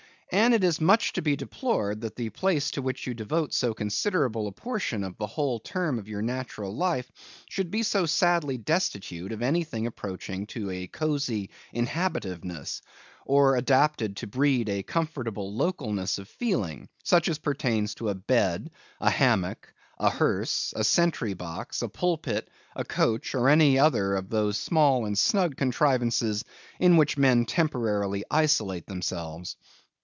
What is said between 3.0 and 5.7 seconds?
you devote so considerable a portion of the whole